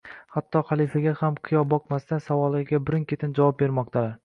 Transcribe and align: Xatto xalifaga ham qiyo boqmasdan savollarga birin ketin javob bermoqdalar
Xatto 0.35 0.61
xalifaga 0.69 1.13
ham 1.19 1.37
qiyo 1.49 1.61
boqmasdan 1.75 2.25
savollarga 2.29 2.83
birin 2.91 3.07
ketin 3.13 3.39
javob 3.41 3.63
bermoqdalar 3.63 4.13